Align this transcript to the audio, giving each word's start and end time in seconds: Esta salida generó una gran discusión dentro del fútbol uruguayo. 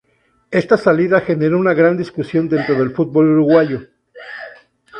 Esta 0.49 0.77
salida 0.77 1.21
generó 1.21 1.59
una 1.59 1.75
gran 1.75 1.95
discusión 1.95 2.49
dentro 2.49 2.73
del 2.73 2.89
fútbol 2.89 3.33
uruguayo. 3.33 3.83